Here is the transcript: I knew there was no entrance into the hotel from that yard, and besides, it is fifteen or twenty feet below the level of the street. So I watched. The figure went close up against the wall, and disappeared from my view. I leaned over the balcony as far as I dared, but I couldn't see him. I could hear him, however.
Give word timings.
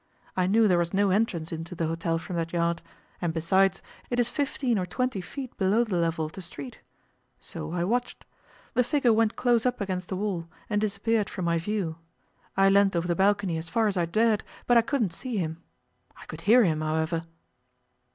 I 0.35 0.47
knew 0.47 0.67
there 0.67 0.79
was 0.79 0.95
no 0.95 1.11
entrance 1.11 1.51
into 1.51 1.75
the 1.75 1.85
hotel 1.85 2.17
from 2.17 2.35
that 2.37 2.53
yard, 2.53 2.81
and 3.21 3.31
besides, 3.31 3.83
it 4.09 4.19
is 4.19 4.29
fifteen 4.29 4.79
or 4.79 4.85
twenty 4.87 5.21
feet 5.21 5.55
below 5.57 5.83
the 5.83 5.95
level 5.95 6.25
of 6.25 6.31
the 6.31 6.41
street. 6.41 6.81
So 7.39 7.71
I 7.71 7.83
watched. 7.83 8.25
The 8.73 8.83
figure 8.83 9.13
went 9.13 9.35
close 9.35 9.63
up 9.63 9.79
against 9.79 10.09
the 10.09 10.15
wall, 10.15 10.47
and 10.71 10.81
disappeared 10.81 11.29
from 11.29 11.45
my 11.45 11.59
view. 11.59 11.97
I 12.57 12.67
leaned 12.67 12.95
over 12.95 13.07
the 13.07 13.13
balcony 13.15 13.59
as 13.59 13.69
far 13.69 13.85
as 13.85 13.95
I 13.95 14.07
dared, 14.07 14.43
but 14.65 14.75
I 14.75 14.81
couldn't 14.81 15.13
see 15.13 15.37
him. 15.37 15.61
I 16.17 16.25
could 16.25 16.41
hear 16.41 16.63
him, 16.63 16.81
however. 16.81 17.25